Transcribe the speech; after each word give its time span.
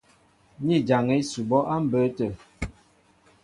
Ni 0.65 0.75
jaŋɛ 0.87 1.15
ísʉbɔ́ 1.21 1.61
á 1.73 1.75
mbə̌ 1.83 2.03
tə̂. 2.17 2.29